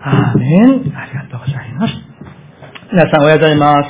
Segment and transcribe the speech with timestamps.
[0.00, 0.96] アーメン。
[0.96, 1.94] ありがとうございます。
[2.92, 3.88] 皆さんおはようございます。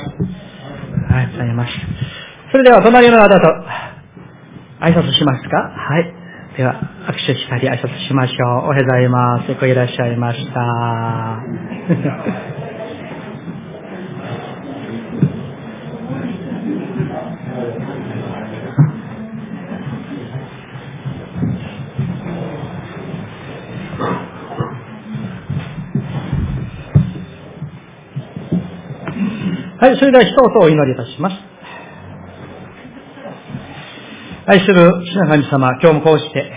[1.09, 1.71] おはようございます。
[2.51, 3.35] それでは隣の方と
[4.79, 5.57] 挨拶しますか？
[5.57, 6.13] はい。
[6.57, 6.73] では、
[7.07, 8.65] 握手したり挨拶しましょう。
[8.65, 9.51] おはようございます。
[9.51, 11.43] よくいらっしゃいました。
[29.87, 31.35] はい、それでは一言お祈りいたします。
[34.45, 36.51] 愛する主の神様、今日もこうして、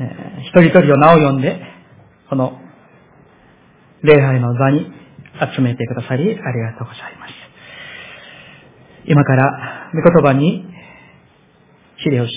[0.00, 1.62] えー、一人一人を名を呼んで、
[2.28, 2.58] この
[4.02, 4.90] 礼拝の場に
[5.54, 7.32] 集めてくださり、ありがとうございます。
[9.06, 10.66] 今から御言葉に
[12.02, 12.32] 治療し、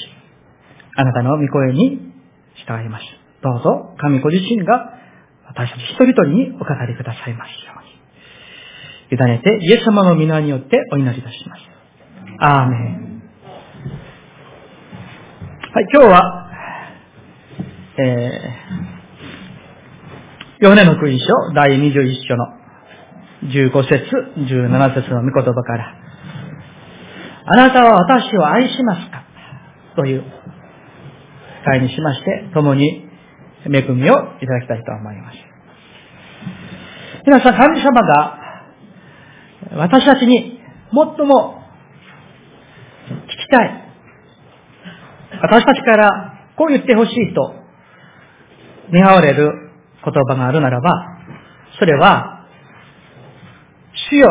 [0.95, 2.13] あなたの御声に
[2.67, 3.03] 従います。
[3.41, 4.94] どうぞ、神ご自身が
[5.47, 7.78] 私たち一人一人にお語りくださいますよう。
[9.11, 11.61] 委ねて、イエス様の皆によってお祈りいたします。
[12.39, 13.21] アーメン。
[15.73, 16.49] はい、今日は、
[17.97, 22.45] えー、ヨネの福音書第21章の
[23.52, 24.05] 15節、
[24.37, 25.95] 17節の御言葉から、
[27.45, 29.23] あなたは私を愛しますか？
[29.95, 30.23] という
[31.65, 33.09] 会にしまして、共に
[33.65, 35.37] 恵みをいただきたいと思います。
[37.25, 38.39] 皆さん、神様が
[39.80, 40.59] 私たちに
[40.91, 41.63] 最も
[43.08, 43.89] 聞きたい。
[45.41, 47.53] 私たちからこう言ってほしいと
[48.91, 49.71] 願われる
[50.03, 50.91] 言葉があるならば、
[51.80, 52.45] それは、
[54.11, 54.27] 主よ、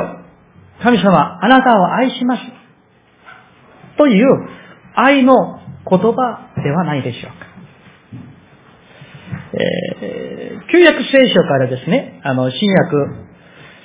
[0.82, 2.42] 神様、あなたを愛します。
[3.96, 4.26] という
[4.94, 5.34] 愛の
[5.88, 7.48] 言葉ではないでしょうか。
[9.54, 12.96] えー、旧約聖書からですね、あの、新約、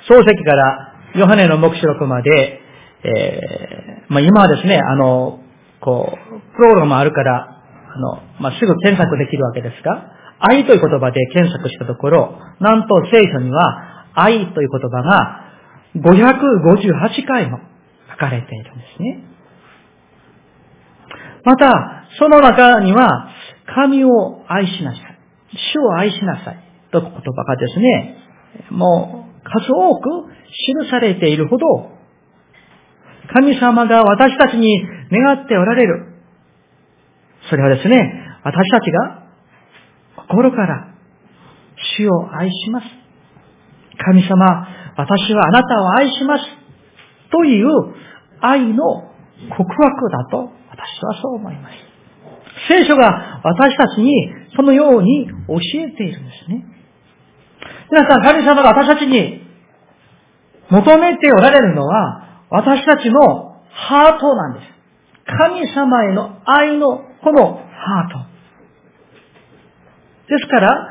[0.08, 2.60] 漱石からヨハネの目視録まで、
[3.04, 5.40] えー、まあ、今はですね、あの、
[5.80, 7.62] こう、プログラムあるから、
[7.94, 15.44] あの、まあ、すぐ検索できるわけですが、愛という言葉で検索したところ、なんと聖書には、愛という言葉が
[15.96, 17.58] 558回も
[18.10, 19.24] 書かれているんですね。
[21.44, 23.28] また、その中には、
[23.72, 25.18] 神を愛しなさい。
[25.74, 26.58] 主を愛しなさい。
[26.90, 28.16] という言葉がですね、
[28.70, 31.66] もう数多く記されているほど、
[33.32, 36.14] 神様が私たちに願っておられる。
[37.50, 39.24] それはですね、私たちが
[40.16, 40.94] 心から
[41.96, 42.86] 主を愛します。
[43.98, 46.44] 神様、私はあなたを愛します。
[47.30, 47.66] という
[48.40, 49.10] 愛の
[49.50, 51.74] 告白だと私はそう思います。
[52.68, 54.12] 聖書が私たちに
[54.56, 56.64] そのように教えているんですね。
[57.90, 59.43] 皆さん、神様が私たちに
[60.70, 64.74] 求めておられるのは、私たちのハートなんです。
[65.26, 68.34] 神様への愛のこのハート。
[70.28, 70.88] ですから、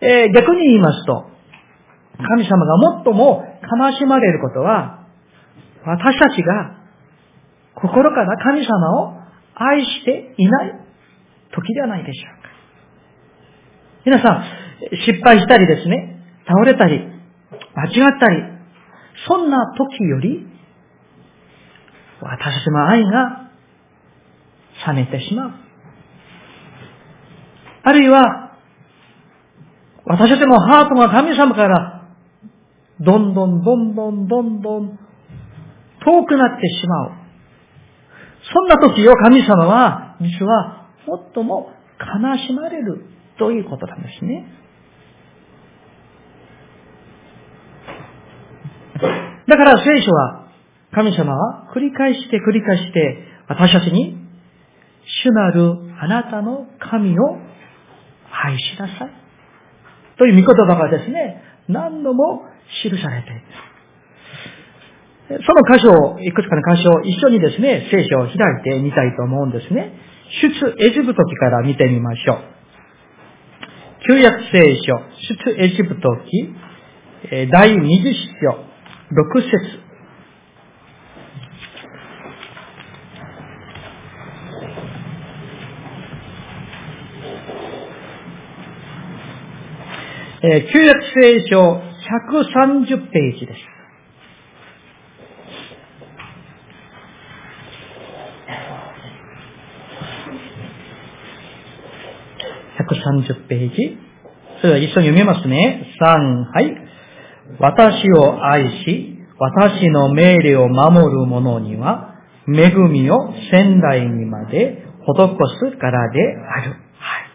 [0.00, 1.30] えー、逆に言いますと、
[2.18, 3.44] 神様が最も
[3.80, 5.06] 悲しまれることは、
[5.84, 6.76] 私たちが
[7.74, 9.20] 心から神様を
[9.54, 10.80] 愛していない
[11.54, 12.48] 時ではないでしょうか。
[14.04, 14.44] 皆さん、
[15.06, 17.00] 失敗したりですね、倒れたり、
[17.74, 18.55] 間違ったり、
[19.26, 20.46] そんな時より、
[22.20, 23.50] 私たちの愛が
[24.86, 25.52] 冷めてしまう。
[27.82, 28.58] あるいは、
[30.04, 31.96] 私たちのハートが神様から
[33.00, 34.98] どんどんどんどんどんどん
[36.04, 37.12] 遠くなってしまう。
[38.52, 40.88] そんな時を神様は実は
[41.34, 43.04] 最も悲しまれる
[43.38, 44.46] ということなんですね。
[49.48, 50.46] だから聖書は、
[50.92, 54.16] 神様は繰り返して繰り返して私たちに、
[55.24, 57.38] 主なるあなたの神を
[58.30, 59.10] 愛しなさい。
[60.18, 62.42] という御言葉がですね、何度も
[62.82, 65.38] 記されています。
[65.44, 69.92] その箇所を、いくつかの箇所を一緒にですね、聖書を開いてみたいと思うんですね。
[70.42, 70.48] 出
[70.86, 72.38] エジプト記から見てみましょう。
[74.08, 75.00] 旧約聖書、
[75.44, 76.54] 出エジプト記、
[77.50, 78.58] 第20章、
[79.12, 79.86] 6節
[90.42, 93.58] えー、旧約聖書130ページです。
[102.78, 103.98] 130ページ。
[104.60, 105.94] それでは一緒に読みますね。
[106.00, 106.85] 3、はい。
[107.60, 112.14] 私を愛し、私の命令を守る者には、
[112.48, 116.70] 恵みを仙台にまで施すからである。
[116.70, 117.26] はい。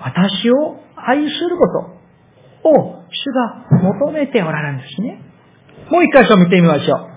[0.00, 1.66] 私を愛するこ
[2.62, 5.22] とを主が求めておられるんですね。
[5.90, 7.10] もう一箇所見てみましょう。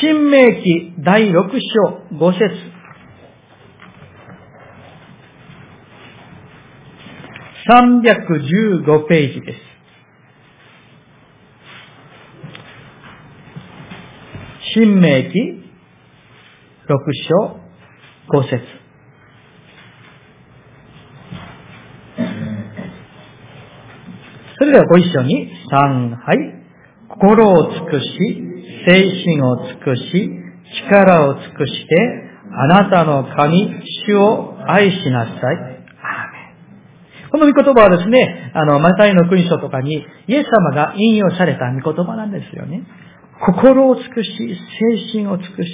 [0.00, 2.74] 新明記第6章5節
[7.66, 9.73] 315ページです。
[14.74, 15.38] 新明記
[16.88, 16.98] 6
[17.28, 17.60] 章
[18.28, 18.58] 5節
[24.58, 26.64] それではご一緒に、3、はい。
[27.08, 28.08] 心を尽くし、
[28.88, 30.30] 精神を尽くし、
[30.88, 31.96] 力を尽くして、
[32.50, 35.74] あなたの神、主を愛しなさい。
[37.30, 42.82] この御言葉はですね、あの、マタイの国書とかに、イエス様が引用された御言葉なんですよね。
[43.46, 44.30] 心を尽くし、
[45.12, 45.70] 精神を尽くし、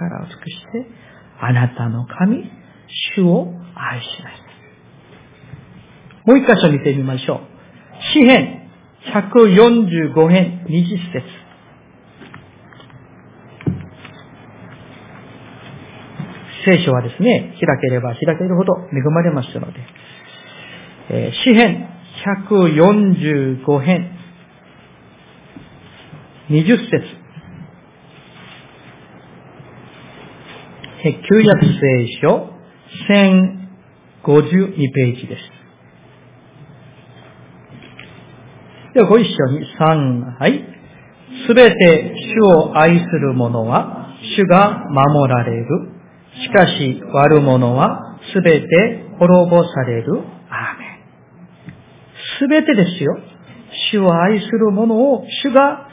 [0.00, 0.86] 力を尽くして、
[1.40, 2.50] あなたの神、
[3.16, 4.48] 主を愛しなさい。
[6.26, 7.40] もう一箇所見てみましょう。
[8.12, 8.70] 詩編
[9.12, 11.48] 145編20節
[16.64, 19.80] 聖書はですね、開ければ開けるほど恵まれますので、
[21.10, 21.88] えー、詩編
[22.50, 24.17] 145編
[26.50, 27.18] 20節
[31.04, 32.50] 旧約聖書
[33.08, 35.42] 1052ページです。
[38.94, 39.28] ではご一緒
[39.58, 40.64] に3、はい。
[41.46, 45.66] すべて主を愛する者は主が守られる。
[46.42, 48.66] しかし悪者はすべて
[49.18, 50.22] 滅ぼされる。
[52.40, 53.18] すべてですよ。
[53.92, 55.87] 主を愛する者を主が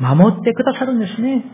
[0.00, 1.44] 守ってくださるんですね。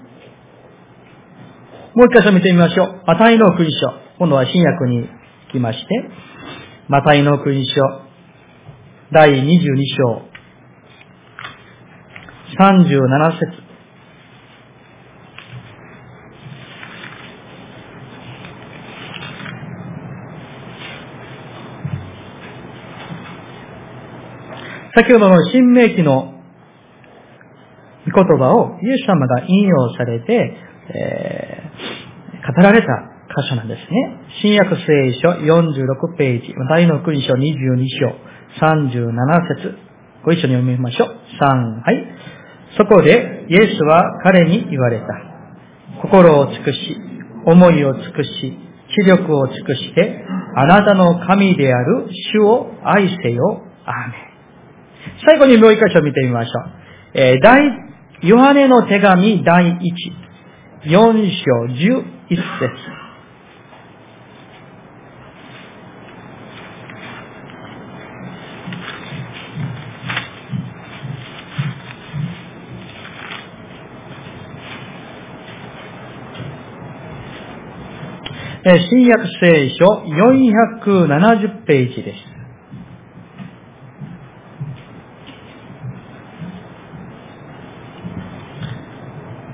[1.95, 3.03] もう一箇所見てみましょう。
[3.07, 3.79] マタイの国書。
[4.19, 5.09] 今度は新約に
[5.53, 5.87] 来まして、
[6.89, 7.75] マタイの国書、
[9.13, 9.59] 第22
[9.97, 10.23] 章、
[12.59, 13.67] 37節
[24.95, 26.36] 先ほどの新明記の
[28.17, 30.57] 言葉をイエス様が引用されて、
[30.89, 32.87] えー、語られた
[33.29, 34.21] 箇所なんですね。
[34.41, 38.27] 新約聖書46ページ、大の国書22章
[38.65, 39.13] 37
[39.61, 39.79] 節
[40.25, 41.09] ご一緒に読みましょう。
[41.41, 42.05] 3、はい。
[42.77, 45.07] そこでイエスは彼に言われた。
[46.03, 46.97] 心を尽くし、
[47.47, 48.59] 思いを尽くし、
[48.89, 50.25] 知力を尽くして、
[50.57, 53.63] あなたの神である主を愛せよ。
[53.85, 54.27] アーメン。
[55.25, 56.73] 最後にもう一箇所見てみましょう。
[57.15, 57.86] えー、第、
[58.23, 59.79] ヨハネの手紙第1、
[60.87, 62.41] 4章11節
[78.91, 82.36] 新約聖書470ページです。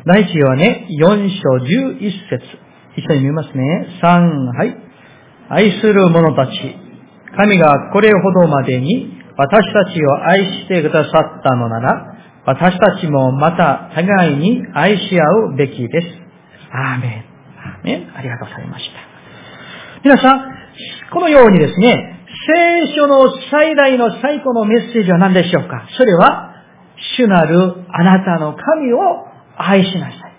[0.04, 2.42] 第一はね、4章11節
[2.96, 3.86] 一緒に見ますね。
[4.02, 4.76] 3、はい。
[5.48, 6.52] 愛する者たち、
[7.36, 16.06] 神がこれほどまでに私たちを愛してくださったのなら、私たちもまた互いに愛し合うべきです。
[16.72, 17.24] アーメン。
[17.56, 18.16] アーメン。
[18.16, 18.92] ありがとうございました。
[20.02, 20.40] 皆さん、
[21.12, 22.26] このようにですね、
[22.88, 25.86] 聖書の最大の最古のメッセージは何でしょうか？
[25.96, 26.56] それは、
[27.16, 28.98] 主なるあなたの神を
[29.56, 30.32] 愛しなさい。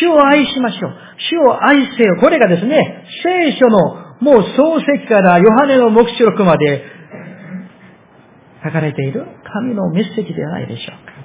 [0.00, 0.92] 主を愛しましょう。
[1.18, 2.16] 主を愛せよ。
[2.20, 3.78] これがですね、聖書の
[4.20, 6.84] もう漱石からヨハネの目視録まで
[8.64, 11.16] 書かれている神のメッセージではないでしょうか。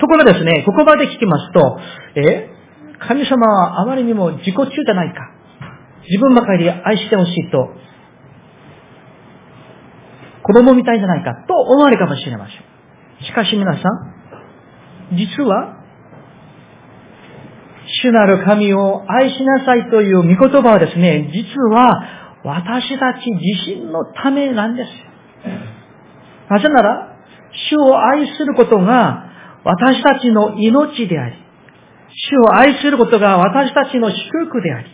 [0.00, 1.78] ところがですね、ここまで聞きますと、
[2.16, 2.50] え
[2.98, 5.30] 神様はあまりにも自己中じゃないか。
[6.08, 7.70] 自分ばかり愛してほしいと、
[10.42, 13.26] 子供みたいじゃないかと思われるかもしれません。
[13.26, 13.78] しかし皆さ
[15.10, 15.73] ん、実は
[18.04, 22.04] 主なる神を愛しなさいという御言葉はですね、実は
[22.44, 24.90] 私たち自身のためなんです。
[26.50, 27.16] なぜなら、
[27.70, 29.24] 主を愛することが
[29.64, 31.36] 私たちの命であり、
[32.10, 34.90] 主を愛することが私たちの祝福であり、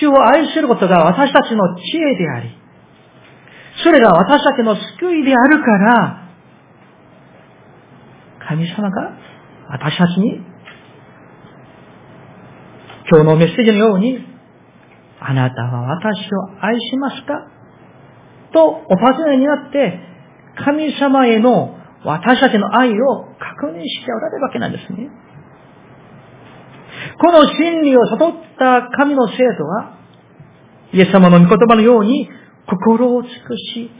[0.00, 2.56] 主を愛することが私たちの知恵であり、
[3.84, 6.28] それが私たちの救いであるから、
[8.48, 9.18] 神様が
[9.68, 10.51] 私たちに、
[13.10, 14.18] 今日のメッセージのように、
[15.20, 17.48] あなたは私を愛しますか？
[18.52, 20.00] とお尋ねになって、
[20.64, 25.08] 神様への私たちの愛を確認しておられるわけなんですね。
[27.20, 29.98] この真理を悟った神の生徒は、
[30.92, 32.28] イエス様の御言葉のように、
[32.68, 33.90] 心を尽くし、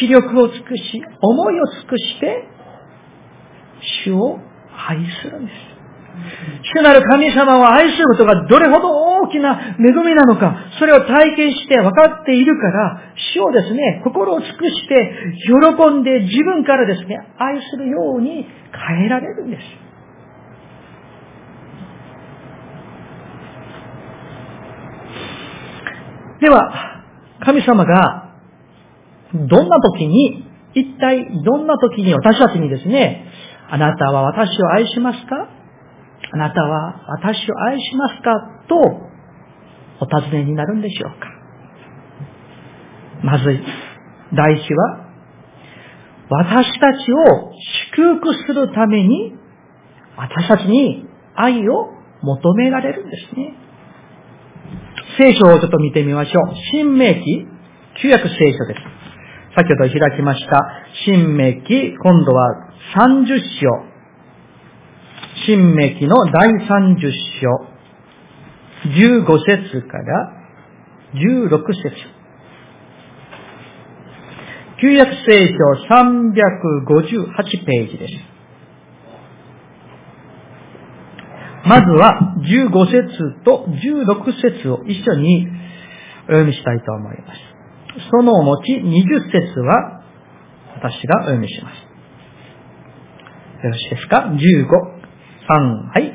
[0.00, 2.48] 気力を尽くし、思いを尽くして、
[4.04, 4.38] 主を
[4.88, 5.73] 愛するんです。
[6.74, 13.00] 主なる神様を愛することがどれほど大きな恵みなのか、それを体験して分かっているから、
[13.34, 15.12] 主をですね、心を尽くして、
[15.46, 18.46] 喜んで自分からですね、愛するように
[18.88, 19.62] 変えられるんです。
[26.40, 27.02] では、
[27.44, 28.32] 神様が、
[29.34, 33.26] どんな時に、一体どんな時に私たちにですね、
[33.70, 35.48] あなたは私を愛しますか？
[36.34, 38.32] あなたは私を愛しますか？
[38.68, 38.74] と
[40.00, 41.28] お尋ねになるんでしょうか？
[43.22, 43.44] まず、
[44.34, 45.06] 第一は、
[46.28, 47.52] 私たちを
[47.94, 49.36] 祝福するために、
[50.16, 51.90] 私たちに愛を
[52.22, 53.54] 求められるんですね。
[55.16, 56.54] 聖書をちょっと見てみましょう。
[56.72, 57.46] 新明記、
[58.02, 58.80] 旧約聖書です。
[59.54, 60.58] 先ほど開きました。
[61.04, 63.93] 新明記、今度は30章。
[65.46, 67.74] 新明記の第30章。
[68.88, 70.32] 15節から
[71.12, 72.14] 16節。
[74.80, 75.54] 旧約聖書
[75.88, 78.14] 358ページです。
[81.66, 85.46] まずは15節と16節を一緒に
[86.24, 87.40] お読みしたいと思います。
[88.10, 90.02] その後20節は
[90.76, 91.84] 私がお読みします。
[93.64, 94.93] よろしいですか ?15、
[95.48, 96.12] 3、はい。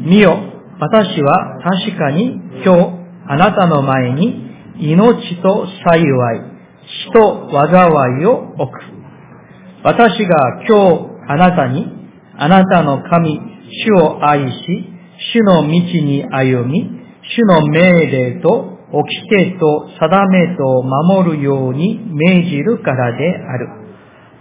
[0.00, 0.36] 見よ、
[0.78, 4.46] 私は確かに今日あなたの前に
[4.78, 6.40] 命と幸い、
[7.06, 8.80] 死と災いを置く。
[9.82, 11.86] 私が今日あなたに、
[12.38, 13.40] あなたの神、
[13.86, 14.92] 主を愛し、
[15.32, 16.90] 主の道に歩み、
[17.22, 23.68] 主の命令と掟と定めと守るように命じるからである。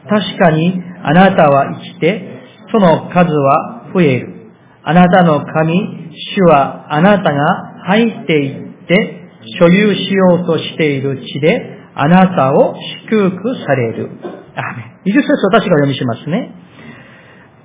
[0.07, 2.39] 確かにあなたは生きて、
[2.71, 4.51] その数は増える。
[4.83, 9.25] あなたの神、主はあなたが入っていって
[9.59, 12.75] 所有しようとしている地であなたを
[13.09, 14.09] 祝福される。
[14.55, 15.11] アメン。
[15.11, 16.53] 20節私が読みしますね。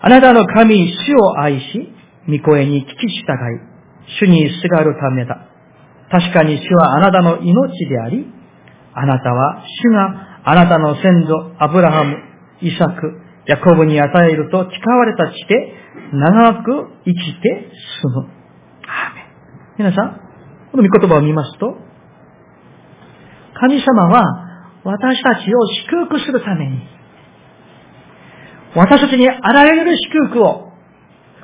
[0.00, 1.92] あなたの神、主を愛し、
[2.28, 3.60] 御声に聞き従い、
[4.20, 5.46] 主にすがるためだ。
[6.10, 8.26] 確かに主はあなたの命であり、
[8.94, 12.16] あなたは主があなたの先祖、アブラハム、
[12.62, 15.79] イサク、ヤコブに与えると誓われた地で
[16.12, 17.71] 長く生きて
[18.02, 18.28] 住む。
[19.78, 20.21] 皆さん、
[20.73, 21.76] この御言葉を見ますと、
[23.54, 24.23] 神様は
[24.85, 26.80] 私たちを祝福するために、
[28.75, 30.73] 私たちにあらゆる祝福を、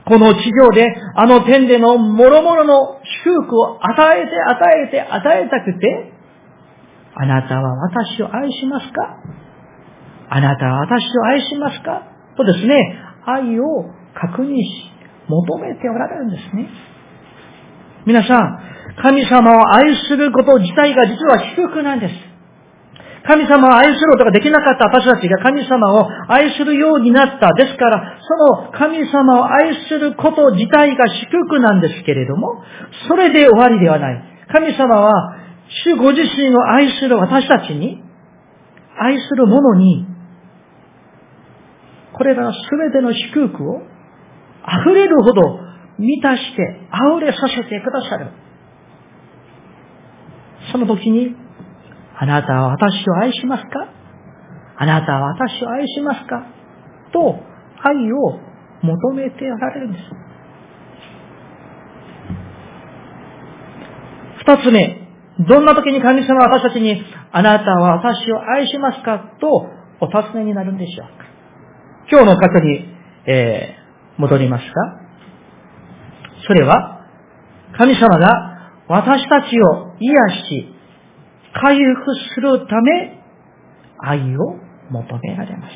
[0.06, 0.86] この地上で、
[1.16, 6.12] あの天での諸々の祝福を与えて、与えて、与えたくて、
[7.14, 9.22] あなたは私を愛しますか？
[10.28, 12.02] あなたは私を愛しますか？
[12.36, 13.64] とですね、愛を
[14.20, 14.90] 確認し、
[15.28, 16.68] 求めておられるんですね。
[18.06, 18.58] 皆さん、
[19.02, 22.14] 神様を愛すること自体が実は祝福なんです。
[23.26, 27.52] 神様を愛することができなかった私たちが神様を愛するようになった。
[27.54, 32.62] ですから、その神様を愛すること自体が祝福なんですけれども、
[33.08, 34.22] それで終わりではない。
[34.52, 35.12] 神様は、
[35.84, 38.00] 主ご自身を愛する私たちに、
[38.96, 40.06] 愛する者に、
[42.12, 43.82] これらすべての祝福を
[44.68, 45.60] 溢れるほど
[45.98, 48.30] 満たして溢れさせてくださる。
[50.72, 51.34] その時に
[52.18, 53.88] あなたは私を愛しますか？
[54.78, 56.46] あなたは私を愛しますか？
[57.12, 57.38] と
[57.82, 58.40] 愛を
[58.82, 60.04] 求めておられるんです。
[64.38, 65.08] 二つ目、
[65.48, 69.36] どんな時に神様は私たちに、あなたは私を愛しますか？
[69.40, 69.66] と
[70.00, 71.24] お尋ねになるんでしょうか？
[72.10, 72.88] 今日の箇所に、
[73.26, 73.76] え、
[74.18, 74.72] 戻りますか
[76.46, 77.06] それは、
[77.76, 80.74] 神様が私たちを癒し、
[81.52, 83.22] 回復するため、
[83.98, 84.56] 愛を
[84.90, 85.74] 求められます。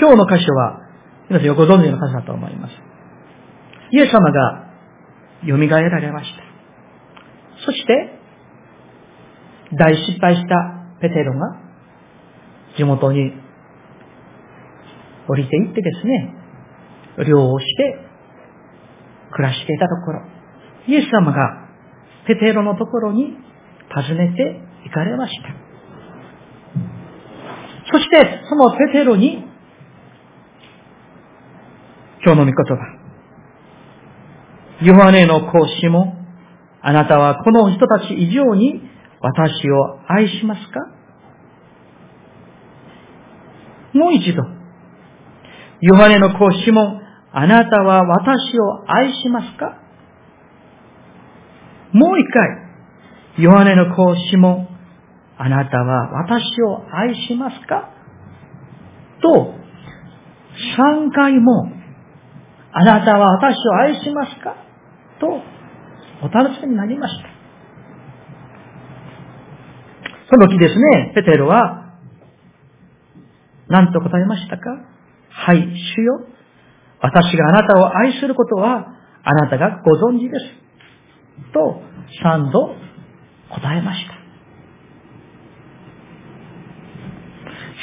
[0.00, 0.80] 今日の箇所は、
[1.28, 2.74] 皆さんよくご存知の箇所だと思います。
[3.92, 4.70] イエス様が
[5.46, 6.42] 蘇られました。
[7.66, 8.20] そして、
[9.72, 11.56] 大失敗したペテロが
[12.76, 13.32] 地元に
[15.30, 16.34] 降りていってですね、
[17.28, 17.98] 漁をして
[19.30, 20.22] 暮らしていたところ、
[20.88, 21.68] イエス様が
[22.26, 23.36] ペテロのところに
[23.94, 25.54] 訪ねて行かれました。
[27.92, 29.44] そして、そのペテロに、
[32.24, 33.00] 今日の御言葉。
[34.82, 36.16] ヨハネの講師も、
[36.82, 38.82] あなたはこの人たち以上に
[39.20, 40.80] 私を愛しますか？
[43.92, 44.59] もう一度。
[45.82, 47.00] ヨハネの講師も、
[47.32, 49.78] あなたは私を愛しますか？
[51.92, 53.42] もう一回。
[53.42, 54.68] ヨハネの講師も、
[55.38, 57.90] あなたは私を愛しますか？
[59.22, 59.54] と、
[60.76, 61.72] 三回も、
[62.72, 64.54] あなたは私を愛しますか？
[65.20, 65.26] と、
[66.22, 67.28] お尋ねになりました。
[70.30, 71.94] その時ですね、ペテロは、
[73.68, 74.64] 何と答えましたか？
[75.42, 76.20] はい、主よ。
[77.00, 81.52] 私があなたを愛することは、あなたがご存知です。
[81.54, 81.80] と、
[82.22, 82.74] 三度
[83.48, 84.12] 答えました。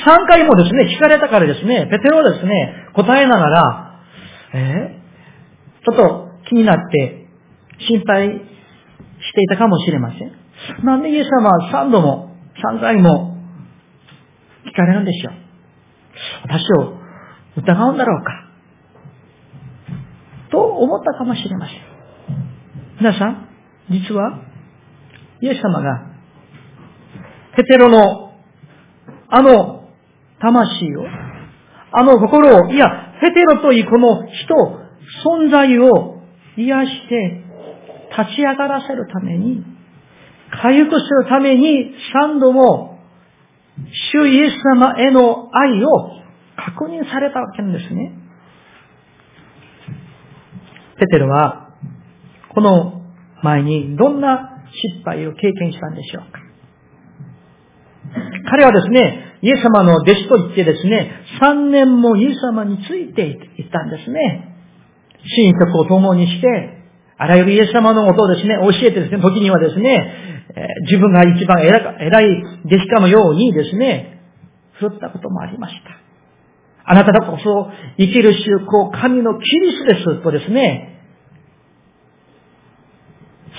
[0.06, 4.02] 三回もですね、聞かれたからですね、ペテロはですね、答えながら、
[4.54, 7.28] えー、ちょっと気になって
[7.88, 10.86] 心配していたかもしれません。
[10.86, 13.36] なんでイエス様は三度も、三回も
[14.68, 15.34] 聞かれるんでしょう。
[16.44, 16.97] 私を
[17.58, 18.48] 疑うんだろうか。
[20.52, 21.78] と思ったかもしれません。
[23.00, 23.48] 皆さん、
[23.90, 24.42] 実は、
[25.42, 26.08] イエス様が、
[27.56, 28.34] ペテロの、
[29.30, 29.90] あの
[30.40, 31.06] 魂を、
[31.92, 32.88] あの心を、いや、
[33.22, 34.56] ペテロというこの人、
[35.26, 36.22] 存在を
[36.56, 37.44] 癒して
[38.18, 39.64] 立ち上がらせるために、
[40.62, 43.00] 回復するために三度も、
[44.12, 46.17] 主イエス様への愛を
[46.76, 48.14] 確認されたわけなんですね。
[51.00, 51.70] ペテロは、
[52.54, 53.02] この
[53.44, 56.40] 前にどんな失敗を経験したんでしょうか。
[58.50, 64.56] 彼はですね、イエス様の弟子と言ってですね、3年もイエス様についていったんですね。
[65.38, 66.48] 親族を共にして、
[67.18, 70.44] あらゆるイエス様のことをですね、教えてですね、時にはですね、
[70.90, 74.22] 自分が一番偉い弟子かのようにですね、
[74.74, 76.07] 振ったこともありました。
[76.90, 81.02] あなたがこそ生きる信仰、神のキリストですとですね、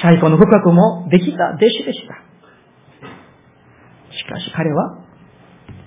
[0.00, 2.14] 最高の深くもできた弟子でした。
[4.16, 5.04] しかし彼は、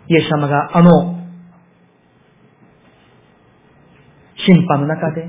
[0.08, 1.19] イエス様があの、
[4.45, 5.27] 審判の中で、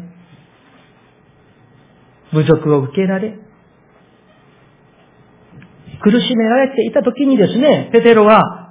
[2.34, 3.38] 侮辱を受けられ、
[6.02, 8.61] 苦しめられていた時にですね、ペテロは、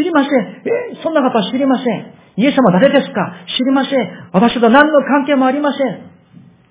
[0.00, 0.32] 知りません。
[0.32, 2.14] え、そんな方知りません。
[2.36, 3.44] イエス様誰ですか？
[3.58, 4.30] 知りません。
[4.32, 6.10] 私と何の関係もありません。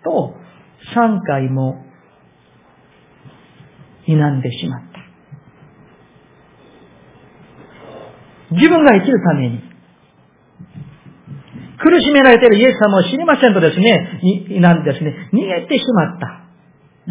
[0.03, 0.33] と、
[0.95, 1.85] 3回も、
[4.05, 4.99] 否んでしまった。
[8.55, 9.61] 自分が生きるために、
[11.77, 16.45] 苦しめられているイエス様を知りませんとですね、に、なんですね、逃げてしまった。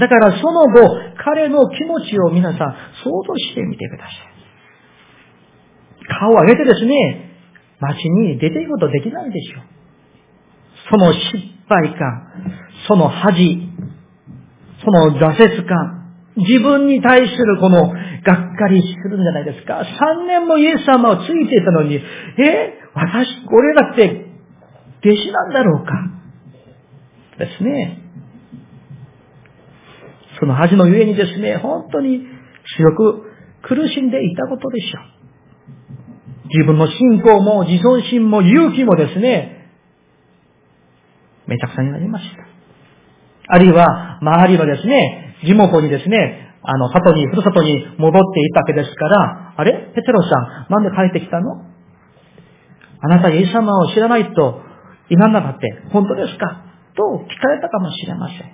[0.01, 0.81] だからその後、
[1.25, 4.38] 彼の気持ちを皆さん想像してみてください。
[6.09, 7.29] 顔を上げてですね、
[7.81, 9.63] 街に出ていくことできないでしょう。
[10.91, 11.37] その失
[11.69, 12.53] 敗感、
[12.87, 13.69] その恥、
[14.85, 15.99] その挫折感、
[16.37, 17.95] 自分に対するこのがっ
[18.57, 19.81] かりするんじゃないですか。
[19.81, 22.01] 3年もイエス様をついていたのに、え
[22.95, 24.27] 私、俺だって
[25.05, 25.93] 弟子なんだろうか
[27.39, 28.03] ですね。
[30.41, 32.23] その恥のゆえにですね、本当に
[32.77, 33.25] 強く
[33.63, 35.18] 苦しんでいたことでしょう。
[36.49, 39.71] 自分の信仰も自尊心も勇気もですね、
[41.47, 42.47] めちゃくちゃになりました。
[43.55, 49.93] あるいは、周りのですね、地元にですね、あの、里に、ふるさとに戻っていたわけですから、あれ？
[49.95, 51.65] ペテロさん、なんで帰ってきたの？
[53.01, 54.61] あなたイエス様を知らないと
[55.09, 56.65] 今なかって本当ですか？
[56.97, 58.53] と聞かれたかもしれません。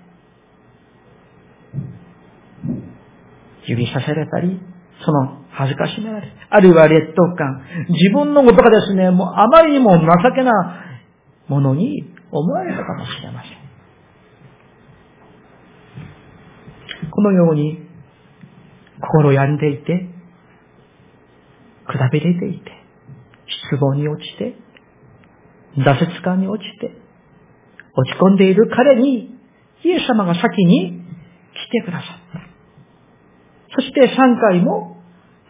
[3.67, 4.61] 指さされたり、
[5.05, 10.53] その恥ずかしめられ、あるいは劣等感、自分のことがですね、もうあまりにも情けな
[11.47, 13.65] ものに思われたかもしれません。
[17.11, 17.79] このように、
[19.01, 20.09] 心を病んでいて、
[21.87, 22.73] くたびれていて、
[23.71, 24.57] 失望に落ちて、
[25.77, 26.91] 挫折感に落ちて、
[27.97, 29.39] 落ち込んでいる彼に、
[29.85, 31.01] イエス様が先に
[31.53, 32.41] 来てくださった。
[33.77, 34.94] そして3回も、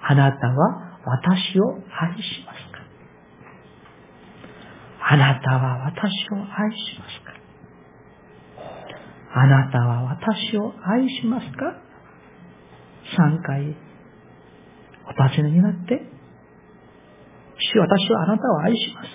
[0.06, 2.84] あなたは私を愛しますか
[5.00, 7.34] あなたは私を愛しますか
[9.36, 11.74] あなたは私を愛しますか
[13.18, 13.76] ?3 回
[15.06, 16.02] お尋ねになって、
[17.58, 19.08] 主私はあなたを愛します。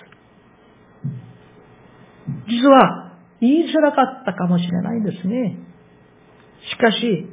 [2.48, 5.58] 実は言いづらかったかもしれないですね。
[6.70, 7.26] しかし、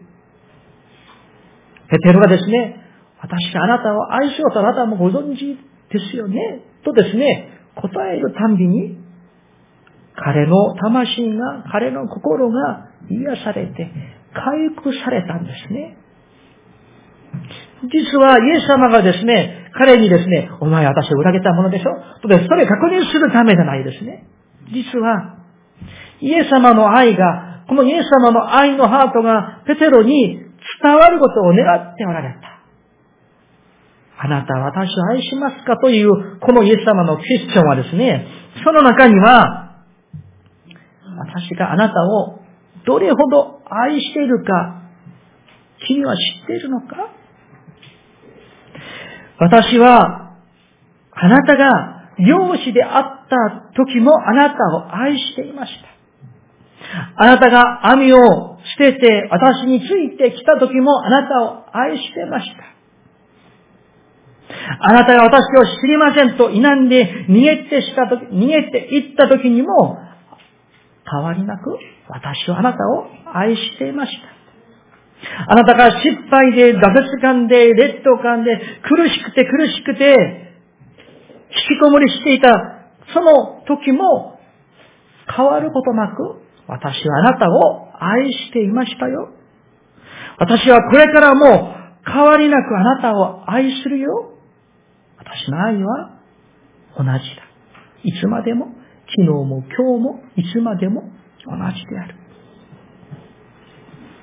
[1.89, 2.86] ペテロがですね、
[3.27, 5.57] 私があなたを愛しようとあなたもご存知
[5.91, 6.63] ですよね？
[6.83, 8.97] とですね、答えるたんびに、
[10.15, 13.91] 彼の魂が、彼の心が癒されて、
[14.33, 15.97] 回復されたんですね。
[17.83, 22.21] 実はイエス様がですね、彼にですね、お前私を裏切ったものでしょ？
[22.21, 24.25] とで、それ確認するためじゃないですね。
[24.73, 25.37] 実は、
[26.19, 30.39] イエス様の愛が、このイエス様の愛のハートがペテロに
[30.81, 32.56] 伝わることを願っておられた。
[34.19, 38.25] あなた私を愛しますかという、このイエス様のクエスチョンはですね、
[38.63, 39.83] その中には、
[41.19, 42.39] 私があなたを
[42.85, 44.81] どれほど愛しているか、
[45.87, 47.11] 君は知っているのか？
[49.39, 50.35] 私は、
[51.11, 55.89] あなたが漁師であった時もあなたを愛していました。
[57.17, 58.17] あなたが網を
[58.77, 62.76] 捨てて私についてきた時もあなたを愛してました。
[64.79, 69.97] あなたが私を知りませんと否んで逃げてした時、逃げて行った時にも
[71.09, 71.77] 変わりなく
[72.09, 74.37] 私はあなたを愛していました。
[75.47, 80.53] あなたが失敗で、挫折感で、劣等感で、苦しくて苦しくて、
[81.49, 82.49] 引きこもりしていた、
[83.13, 84.39] その時も
[85.35, 89.29] 変わることなく、私はあなたを愛していましたよ。
[90.37, 91.73] 私はこれからも
[92.05, 94.36] 変わりなくあなたを愛するよ。
[95.17, 96.19] 私の愛は
[96.97, 97.19] 同じだ。
[98.03, 98.67] いつまでも、
[99.09, 101.01] 昨日も今日も、いつまでも
[101.45, 102.15] 同じである。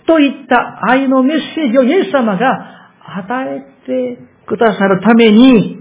[0.07, 5.79] といった愛のメッセージをイエス様が与えてくださるために、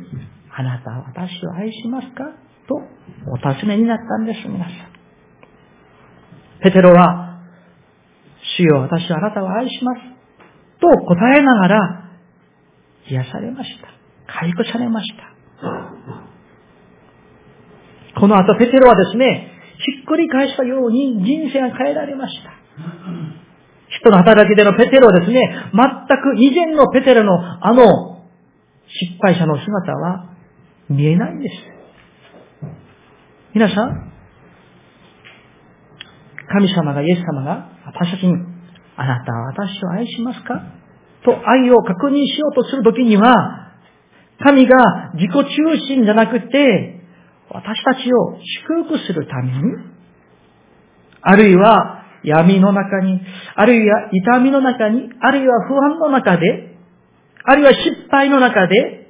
[0.55, 2.23] あなたは私を愛しますか？
[2.67, 2.75] と
[3.27, 4.73] お尋ねになったんです、皆さん。
[6.61, 7.41] ペテロは、
[8.57, 10.01] 主よ、私はあなたを愛します。
[10.79, 12.09] と答えながら、
[13.09, 13.87] 癒されました。
[14.27, 15.33] 回復されました。
[18.19, 22.51] この後、ペテロはですね、ひっくり返したように人生が変えられました。
[23.89, 25.41] 人の働きでのペテロはですね、
[25.73, 25.83] 全
[26.21, 27.33] く以前のペテロの
[27.65, 28.23] あの
[28.87, 30.29] 失敗者の姿は
[30.89, 31.55] 見えないんです。
[33.53, 34.11] 皆さん、
[36.51, 38.33] 神様が、イエス様が私たちに、
[38.95, 40.61] あなたは私を愛しますか？
[41.23, 43.62] と愛を確認しようとするときには、
[44.43, 46.99] 神が自己中心じゃなくて、
[47.49, 49.59] 私たちを祝福するために、
[51.21, 53.21] あるいは闇の中に、
[53.55, 56.75] あるいは痛みの中に、あるいは不安の中で、
[57.45, 59.07] あるいは失敗の中で、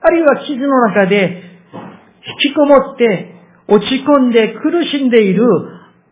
[0.00, 1.42] あるいは傷の中で、
[2.42, 3.34] 引きこもって、
[3.68, 5.44] 落ち込んで苦しんでいる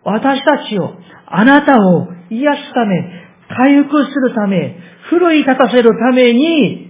[0.05, 0.93] 私たちを、
[1.27, 4.77] あなたを癒すため、回復するため、
[5.09, 6.86] 奮い立たせるために、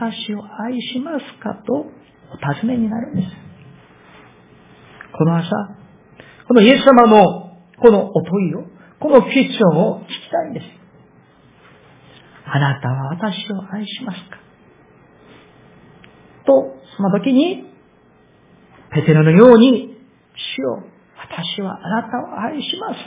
[0.00, 1.84] 私を愛しますかとお
[2.54, 3.28] 尋ねになるんです。
[5.12, 5.50] この朝、
[6.48, 8.64] このイエス様のこのお問いを、
[8.98, 10.66] このクエスチョンを聞きたいんです。
[12.46, 14.38] あなたは私を愛しますか？
[16.46, 17.66] と、その時に、
[18.94, 19.98] ペテロのように、
[20.56, 20.82] 主よ、
[21.18, 23.00] 私はあなたを愛します。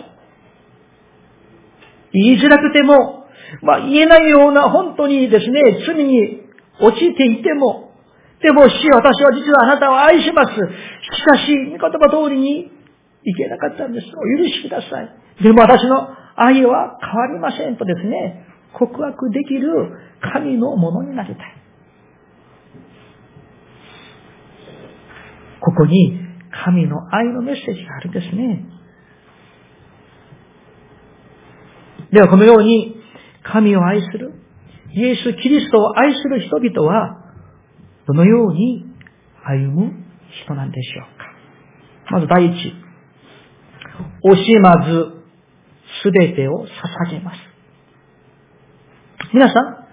[2.14, 3.26] 言いづらくても、
[3.64, 6.43] まあ言えないような本当にですね、罪に
[6.80, 7.92] 落ちていても、
[8.42, 10.54] でも主よ、私は実はあなたを愛します。
[10.54, 10.58] し
[11.24, 12.72] かし、御言葉通りに
[13.24, 14.08] いけなかったんです。
[14.08, 15.44] お許しください。
[15.44, 19.70] でも私の愛は変わりませんとですね、告白できる
[20.34, 21.64] 神のものになりたい。
[25.62, 26.20] ここに
[26.66, 28.66] 神の愛のメッセージがあるんですね。
[32.12, 32.96] ではこのように
[33.44, 34.33] 神を愛する、
[34.96, 37.20] イエス・キリストを愛する人々は、
[38.08, 38.86] どのように
[39.44, 39.92] 歩む
[40.46, 42.12] 人なんでしょうか？
[42.12, 42.52] まず第一、
[44.24, 45.24] 惜しまず、
[46.04, 47.38] すべてを捧げます。
[49.34, 49.88] 皆さん、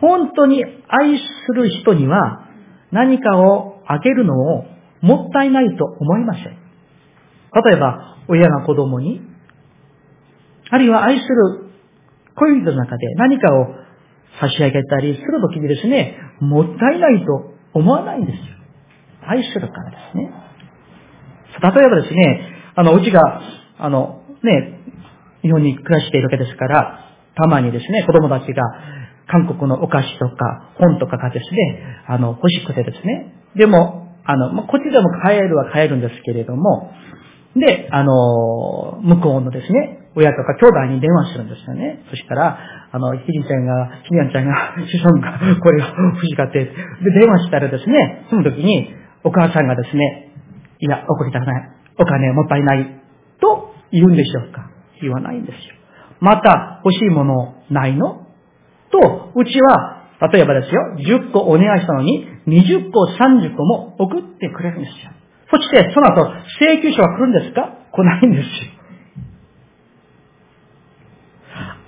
[0.00, 2.46] 本当に愛する人には
[2.92, 4.64] 何かをあげるのを
[5.02, 6.44] もったいないと思いません。
[6.44, 9.20] 例えば、親が子供に、
[10.70, 11.70] あるいは愛する
[12.34, 13.85] 恋人の中で何かを
[14.40, 18.42] 差し上げたりするときにですね、もったいないと思わないんですよ。
[19.26, 20.30] 愛するからですね。
[21.62, 23.40] 例えばですね、あの、うちが、
[23.78, 24.80] あの、ね、
[25.42, 27.00] 日本に暮らしているわけですから、
[27.34, 28.62] たまにですね、子供たちが
[29.28, 33.32] 韓国のお菓子とか本とかがですね、あの、欲しくてですね。
[33.56, 36.90] でも、あの、まこっちでも買えるは買えるんですけれども、
[37.54, 42.04] で、あの、向こうのですね、親とか兄弟に電話するんですよね。
[42.10, 42.58] そしたら、
[42.96, 46.70] あの、ひりちゃんが、ひりやんちゃんが、 子孫が、 これが欲しかって、で、
[47.20, 50.28] 電話したらですね、その時に、お母さんがですね、
[50.80, 51.68] いや、送りたくない。
[51.98, 52.86] お金もったいない。
[53.38, 54.70] と言うんでしょうか
[55.02, 55.74] 言わないんですよ。
[56.20, 58.26] また、欲しいものないの？
[58.90, 65.10] と、うちは、例えばですよ、10個お願いしたのに、20個、30個も送ってくれるんですよ。
[65.50, 67.68] そして、その後、請求書は来るんですか？
[67.92, 68.75] 来ないんですよ。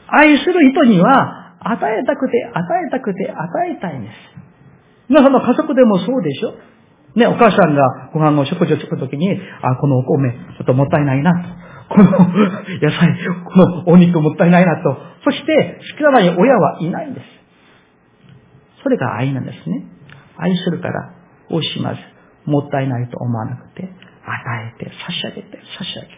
[0.09, 4.15] 愛する人には、与えたくて、与えたくて、与えたいんです。
[5.09, 6.55] 皆さんの家族でもそうでしょ？
[7.17, 9.29] ね、お母さんがご飯の食事を作るときに、
[9.63, 11.33] あ、このお米、ちょっともったいないな
[11.89, 11.95] と。
[11.95, 12.11] この
[12.81, 14.97] 野菜、このお肉もったいないなと。
[15.25, 17.27] そして、好きない親はいないんです。
[18.83, 19.85] それが愛なんですね。
[20.37, 21.11] 愛するから
[21.51, 22.01] 惜しまず、
[22.45, 23.91] もったいないと思わなくて、与
[24.79, 26.13] えて、差し上げて、差し上げる。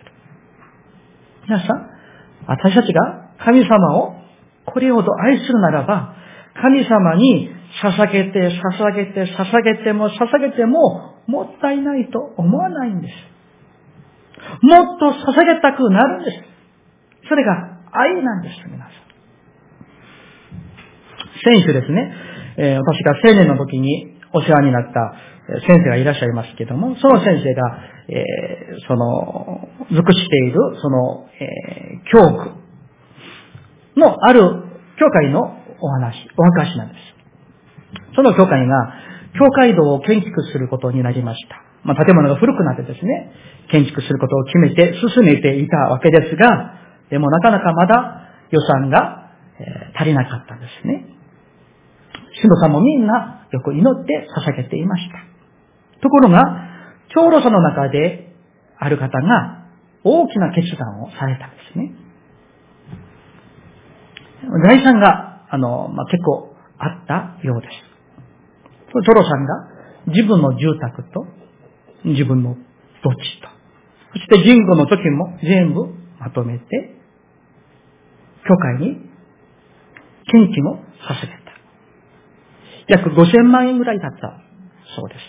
[1.48, 1.86] 皆さん、
[2.46, 4.20] 私たちが神様を
[4.66, 6.14] これほど愛するならば、
[6.60, 7.50] 神様に
[7.82, 13.14] 捧げて、捧げて、捧げても、捧げても、もったいないと思わないんです。
[14.62, 16.36] もっと捧げたくなるんです。
[17.28, 17.52] それが
[17.92, 18.92] 愛なんです、皆さん。
[21.42, 22.12] 先週ですね、
[22.58, 25.14] え、私が青年の時にお世話になった
[25.66, 32.59] 先生がいらっしゃいますけども、その先生が、えー、その、属している、その、えー、教区
[33.96, 34.40] のある
[34.98, 35.40] 教会の
[35.80, 37.00] お話、お証なんです。
[38.14, 38.94] その教会が、
[39.38, 41.62] 教会堂を建築することになりました。
[41.82, 43.32] まあ、建物が古くなってですね、
[43.70, 46.74] 建築することを決めて進めていたわけですが、
[47.10, 51.06] でもなかなかまだ予算が、え、足りなかったんですね。
[52.40, 55.18] 信徒さんもみんなよく祈って捧げていました。
[56.00, 56.42] ところが、
[57.14, 58.32] 長老さんの中で
[58.78, 59.64] ある方が
[60.04, 61.92] 大きな決断をされたんですね。
[64.66, 67.90] 財産が、あの、まあ、結構あったようです。
[68.92, 69.54] トロさんが
[70.06, 71.26] 自分の住宅と
[72.04, 72.56] 自分の
[73.02, 73.48] 土地と、
[74.12, 75.86] そして人口の時も全部
[76.18, 76.96] まとめて、
[78.48, 78.96] 教会に
[80.26, 81.50] 献金を捧げた。
[82.88, 84.40] 約5000万円ぐらいだった
[84.96, 85.20] そうです。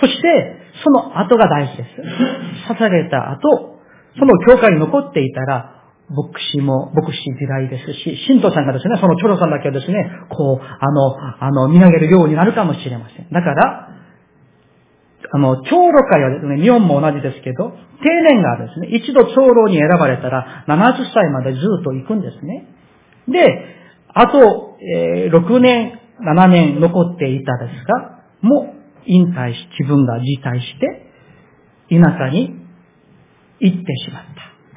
[0.00, 2.72] そして、その後が大事です。
[2.72, 3.80] 捧げた後、
[4.18, 5.77] その教会に残っていたら、
[6.10, 13.28] 牧師も、牧師時代ですし、信徒さんがですね、そのチョロさんだけをですね、こう、あの、あの、見上げるようになるかもしれません。
[13.30, 13.88] だから、
[15.30, 22.66] あの、長老会はですね、日本も同じですけど、定年がですね、一度長老に選ばれたら、70歳までずっと行くんですね。
[23.28, 23.66] で、
[24.14, 31.06] あと、えー、6年、7年残っていたですが、もう引退し、自分が辞退して、
[31.90, 32.54] 田舎に
[33.60, 34.22] 行ってしまっ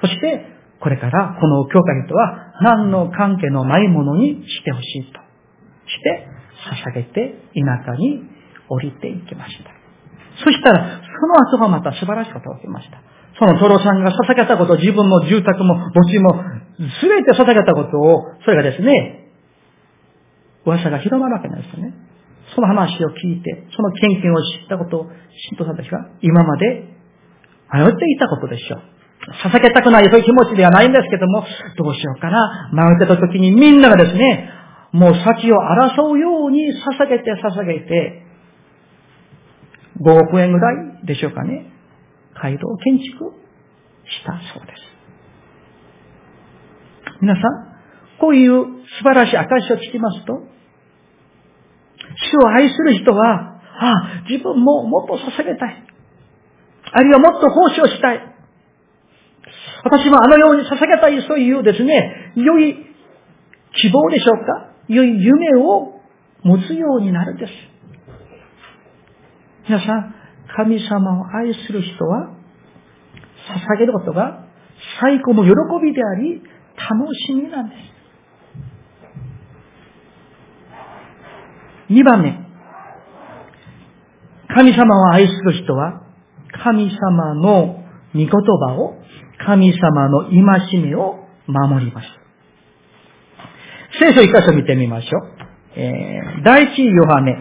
[0.01, 0.07] た。
[0.07, 0.45] そして、
[0.81, 5.19] これからこの教会とは何の関係のないものにしてほしいと
[5.85, 6.27] して、
[6.85, 8.23] 捧げて田舎に
[8.67, 9.71] 降りていきました。
[10.43, 13.01] そしたら、その後がまた素晴らしいことが起きました。
[13.37, 16.43] そのトロさんが捧げたこと、自分の住宅も墓地も、
[16.99, 19.29] すべて捧げたことを、それがですね、
[20.65, 21.93] 噂が広まるわけなんですよね。
[22.55, 25.09] その話を聞いて、その献金を知ったことを、
[25.49, 26.85] 信徒さんたちが今まで
[27.73, 28.81] 迷っていたことでしょう。
[29.43, 31.43] 捧げたくないそういう気持ちではないんですけども、
[31.77, 32.69] どうしようかな。
[32.73, 34.49] 迷ってた時にみんながですね、
[34.91, 38.23] もう先を争うように捧げて捧げて、
[40.01, 41.71] 5億円ぐらいでしょうかね。
[42.41, 43.33] 街道建築
[44.05, 44.81] したそうです。
[47.21, 47.43] 皆さん、
[48.19, 48.65] こういう
[48.97, 50.39] 素晴らしい証を聞きますと、主
[52.45, 55.87] を愛する人は、ああ、自分ももっと捧げたい。
[56.93, 58.30] あるいはもっと奉仕をしたい。
[59.83, 62.75] 私もあのように捧げたい、そういうですね、良い
[63.81, 64.71] 希望でしょうか？
[64.87, 66.01] 良い夢を
[66.43, 67.53] 持つようになるんです。
[69.67, 70.15] 皆さん、
[70.55, 72.31] 神様を愛する人は、
[73.75, 74.45] 捧げることが
[74.99, 75.49] 最高の喜
[75.83, 76.41] びであり、
[76.77, 77.79] 楽しみなんです。
[81.89, 82.39] 二番目。
[84.53, 86.01] 神様を愛する人は、
[86.63, 89.00] 神様の御言葉を、
[89.45, 92.21] 神様の戒めを守りました。
[93.99, 95.31] 聖書一箇所見てみましょう。
[95.75, 97.37] えー、第一ヨハネ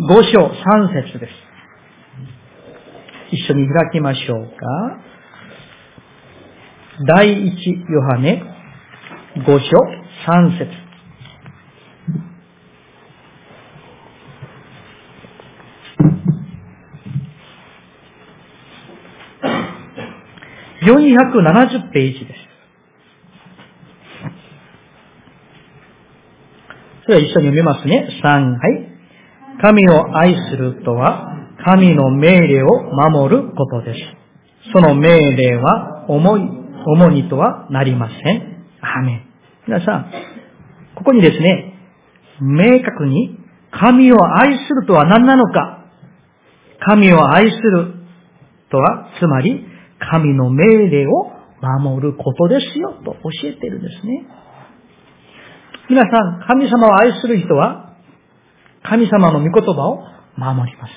[0.00, 1.32] 5章3節です。
[3.30, 4.56] 一緒に開きましょうか。
[7.06, 8.42] 第一ヨハネ
[9.36, 9.52] 5章
[10.26, 10.87] 3節
[20.82, 22.48] 470ページです。
[27.04, 28.08] それは一緒に読みますね。
[28.22, 28.88] 3、はい。
[29.62, 32.68] 神を愛するとは、神の命令を
[33.10, 34.00] 守ることです。
[34.72, 36.42] その命令は重い、
[36.86, 38.66] 重にとはなりません。
[38.80, 39.26] アメン。
[39.66, 40.12] 皆さん、
[40.94, 41.74] ここにですね、
[42.40, 43.38] 明確に
[43.70, 45.86] 神を愛するとは何なのか。
[46.80, 47.94] 神を愛する
[48.70, 49.67] とは、つまり、
[49.98, 51.30] 神の命令を
[51.82, 54.26] 守ることですよ、と教えているんですね。
[55.90, 57.94] 皆さん、神様を愛する人は、
[58.82, 60.04] 神様の御言葉を
[60.36, 60.92] 守ります。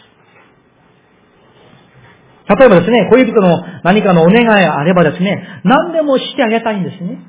[2.59, 7.19] 例えばですね、恋人の何かのお願いがあればですね、何でもしてあげたいんですね。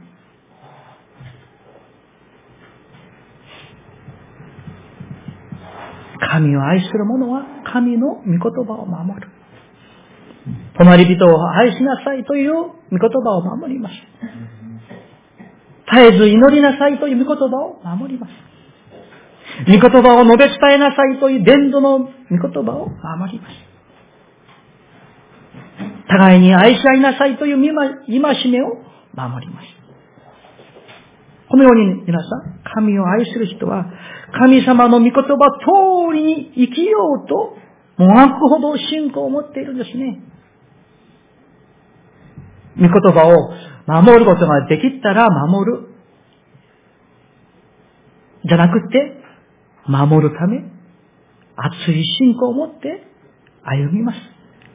[6.32, 9.31] 神を愛する者は神の御言葉を守る。
[10.76, 13.94] 隣人を愛しなさいという御言葉を守ります。
[15.92, 18.32] 絶えず祈りなさいという御言葉を守ります。
[19.66, 23.72] 御言葉を述べ伝えなさいという伝道の御言葉を守ります。
[26.08, 28.76] 互いに愛し合いなさいという戒めを
[29.14, 29.66] 守ります。
[31.48, 33.84] このように皆さん、神を愛する人は、
[34.38, 37.56] 神様の御言葉通りに生きようと、
[37.98, 40.31] もがくほど信仰を持っているんですね。
[42.76, 43.52] 御言葉を
[43.86, 45.88] 守ることができたら守る。
[48.44, 49.22] じゃなくて、
[49.86, 50.64] 守るため、
[51.56, 53.04] 熱い信仰を持って
[53.62, 54.18] 歩みます。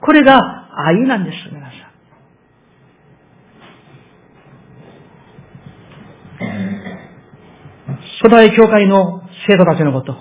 [0.01, 0.39] これが
[0.85, 1.87] 愛なんです、皆さん。
[8.21, 10.15] 初代教会の生徒たちのこと、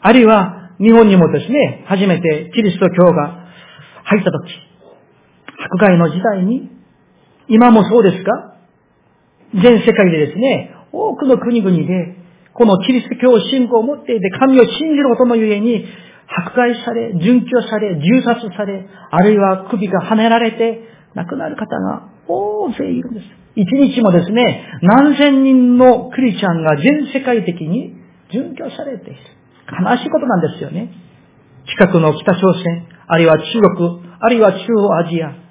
[0.00, 3.46] あるいは日本にもですね、初めてキリスト教が
[4.04, 4.71] 入ったとき、
[5.70, 6.70] 迫害の時代に
[7.48, 8.56] 今もそうですか
[9.54, 12.16] 全世界でですね、多くの国々で、
[12.54, 15.84] このキリスト教信仰を持っていて、神を信じることのゆえに、
[16.28, 23.26] 迫害され、殉教され、銃殺され、あるいは首が跳ねられて、亡くなる方が大勢いるんです。
[23.54, 27.94] 一日もですね、何千人のクリスチャンが全世界的に
[28.32, 29.20] 殉教されている。
[29.68, 30.90] 悲しいことなんですよね。
[31.66, 35.41] 近くの北朝鮮、あるいは中国、あるいは中央アジア、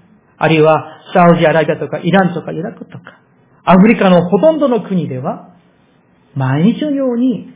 [0.44, 3.22] あるいはサウジアラビアとかイランとかイラクとか、
[3.64, 5.54] アフリカのほとんどの国では、
[6.34, 7.54] 毎日のように、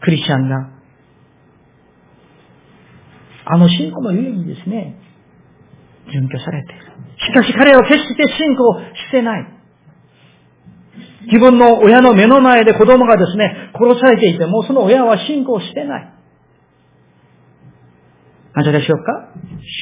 [0.00, 0.70] クリスチャンが、
[3.44, 4.96] あの信仰のゆえにですね、
[6.10, 6.82] 準拠されている。
[7.18, 9.46] しかし彼は決して信仰してない。
[11.26, 16.15] 自分の親の目の前で子供がですね、殺されていても、その親は信仰してない。
[18.56, 19.34] なぜでしょうか？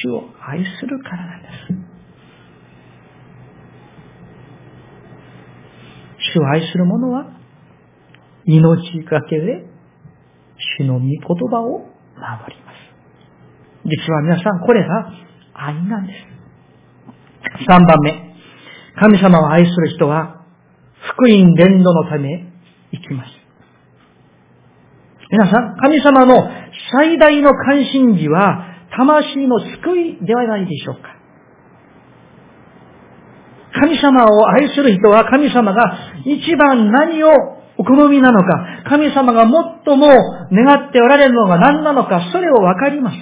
[0.03, 1.53] 主を愛するからなんです。
[6.35, 7.25] 主を愛する者は、
[8.43, 9.65] 命がけで
[10.79, 11.17] 主の御言
[11.49, 11.89] 葉を守
[12.53, 12.75] ります。
[13.85, 15.09] 実は皆さん、これが
[15.53, 17.63] 愛なんです。
[17.63, 18.35] 3番目。
[18.99, 20.43] 神様を愛する人は、
[20.99, 22.51] 福音伝道のため
[22.91, 23.31] 生きます。
[25.31, 26.49] 皆さん、神様の
[26.95, 31.15] 最大の関心事は、魂の救いではないでしょうか。
[33.73, 37.29] 神様を愛する人は神様が一番何を
[37.77, 40.07] お好みなのか、神様が最も
[40.51, 43.17] 願っておられるのが何なのか、それをわかります。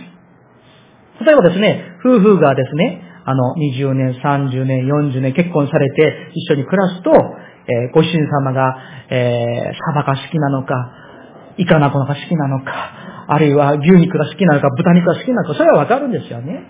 [1.26, 8.78] 例えばですね、夫婦がですね、あの、20年、30年、40年結婚されて一緒に暮らすと、えー、ご主人様が、
[9.10, 10.74] えー、サバが好きなのか、
[11.58, 16.68] イカナコが好きなのか、あるいは牛肉が好きなのか、豚肉が好きなのか、それはわかるんですよね。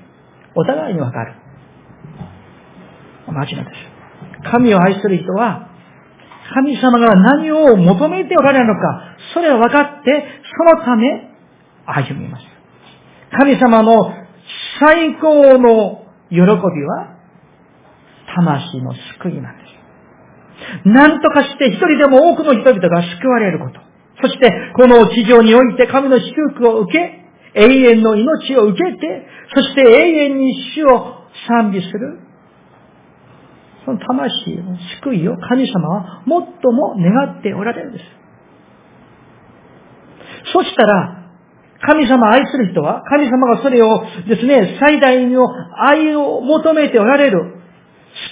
[0.56, 1.36] お互いにわかる。
[3.28, 4.52] 同じなんです。
[4.52, 5.70] 神を愛する人は、
[6.54, 10.26] 神様が何を求めておられるのか、それを分かって、
[10.58, 11.30] そのため、
[11.86, 12.46] 歩みます。
[13.38, 14.14] 神様の
[14.80, 17.18] 最高の喜びは、
[18.36, 19.74] 魂の救いなんです。
[20.86, 23.83] 何とかして一人でも多くの人々が救われること。
[24.24, 27.24] そして、この地上において神の祝福を受け、
[27.56, 32.20] 永遠の命を受けて、そして永遠に主を賛美する。
[33.86, 36.38] その魂の救いを神様は最
[36.72, 38.06] も願っておられるんです。
[40.54, 41.20] そしたら、
[41.86, 45.46] 神様を愛する人は、神様がそれをですね、最大の
[45.86, 47.58] 愛を求めておられる、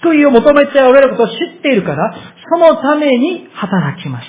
[0.01, 2.15] 救いを求めておられることを知っているから、
[2.49, 4.27] そのために働きます。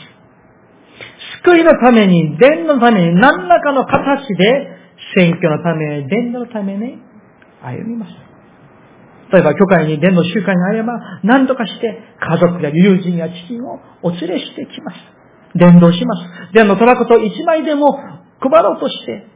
[1.45, 4.79] 救いのために、伝のために、何らかの形で、
[5.17, 6.99] 選挙のため、伝のために
[7.63, 8.13] 歩みます。
[9.33, 10.93] 例えば、教会に伝の集会にあれば、
[11.25, 14.99] 何とかして、家族や友人や知人をお連れしてきます。
[15.55, 16.53] 伝道します。
[16.55, 17.99] 伝のトラクト一枚でも
[18.41, 19.27] 配ろうとして、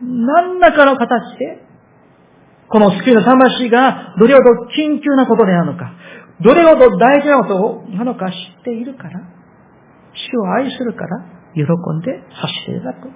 [0.00, 1.62] 何らかの形で、
[2.68, 5.92] この救いの魂がどれほど緊急なことであるのか、
[6.40, 9.20] どれほど大事なことなのか知っているから、
[10.12, 11.66] 主を愛するから、喜ん
[12.00, 13.10] でさせていただく。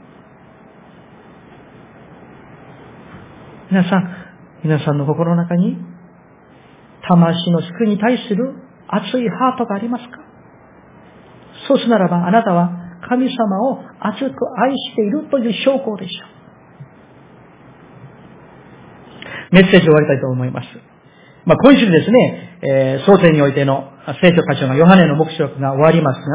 [3.70, 4.08] 皆さん、
[4.64, 5.78] 皆さんの心の中に、
[7.08, 8.54] 魂の救いに対する
[8.88, 10.18] 熱いハートがありますか？
[11.68, 12.70] そうすならば、あなたは
[13.08, 16.26] 神様を熱く愛しているという証拠でしょ
[19.50, 19.54] う。
[19.54, 20.66] メッセージを終わりたいと思います。
[21.44, 26.26] まあ、今週ですね、えー、創世においての聖書箇所のヨハネの目視録が終わりますが、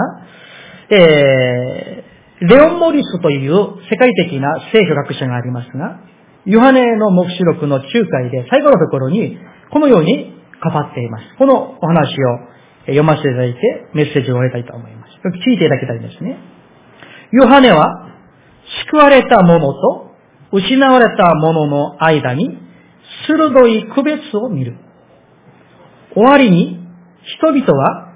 [0.90, 3.52] えー、レオン・モリスという
[3.90, 6.00] 世界的な聖書学者がありますが、
[6.46, 9.38] ヨハネの目視録の仲介で最後のところに、
[9.72, 10.34] このように
[10.64, 11.24] 語っています。
[11.38, 12.40] このお話を
[12.86, 13.60] 読ませていただいて、
[13.94, 15.12] メッセージを終わりたいと思います。
[15.46, 16.38] 聞いていただきたいんですね。
[17.32, 18.08] ヨハネは、
[18.90, 20.12] 救われた者と
[20.52, 22.58] 失われた者の間に
[23.28, 24.78] 鋭い区別を見る。
[26.14, 26.80] 終わりに
[27.40, 28.07] 人々は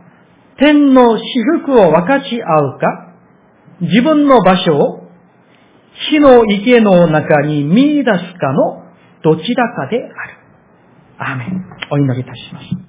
[0.57, 1.23] 天の私
[1.63, 3.13] 服を分かち合うか、
[3.81, 5.01] 自分の場所を
[6.09, 8.83] 火の池の中に見出すかの
[9.23, 10.41] どちらかである。
[11.17, 11.65] アーメン。
[11.91, 12.81] お祈りいたします。